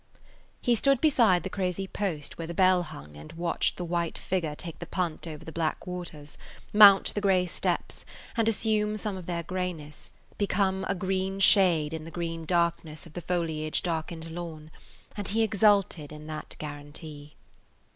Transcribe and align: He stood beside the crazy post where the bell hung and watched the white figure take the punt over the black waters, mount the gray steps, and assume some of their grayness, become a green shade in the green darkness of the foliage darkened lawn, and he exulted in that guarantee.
He 0.63 0.73
stood 0.75 0.99
beside 0.99 1.43
the 1.43 1.49
crazy 1.51 1.85
post 1.87 2.35
where 2.39 2.47
the 2.47 2.55
bell 2.55 2.81
hung 2.81 3.15
and 3.15 3.31
watched 3.33 3.77
the 3.77 3.85
white 3.85 4.17
figure 4.17 4.55
take 4.55 4.79
the 4.79 4.87
punt 4.87 5.27
over 5.27 5.45
the 5.45 5.51
black 5.51 5.85
waters, 5.85 6.39
mount 6.73 7.13
the 7.13 7.21
gray 7.21 7.45
steps, 7.45 8.03
and 8.35 8.49
assume 8.49 8.97
some 8.97 9.15
of 9.15 9.27
their 9.27 9.43
grayness, 9.43 10.09
become 10.39 10.85
a 10.89 10.95
green 10.95 11.39
shade 11.39 11.93
in 11.93 12.03
the 12.03 12.09
green 12.09 12.45
darkness 12.45 13.05
of 13.05 13.13
the 13.13 13.21
foliage 13.21 13.83
darkened 13.83 14.31
lawn, 14.31 14.71
and 15.15 15.27
he 15.27 15.43
exulted 15.43 16.11
in 16.11 16.25
that 16.25 16.55
guarantee. 16.57 17.35